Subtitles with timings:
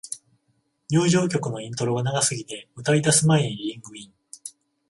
[0.89, 4.13] 入場曲のイントロが長すぎて、歌い出す前にリングイン